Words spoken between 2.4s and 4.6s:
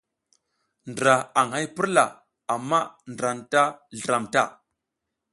amma ndra anta zliram ta.